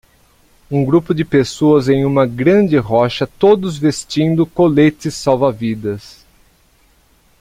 [0.71, 6.25] Um grupo de pessoas em uma grande rocha todos vestindo coletes salva-vidas.